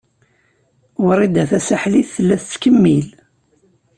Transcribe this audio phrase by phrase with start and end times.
[1.05, 3.07] Wrida Tasaḥlit tella tettkemmil.